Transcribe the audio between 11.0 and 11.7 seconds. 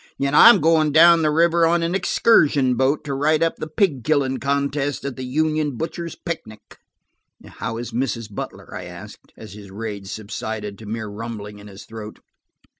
rumbling in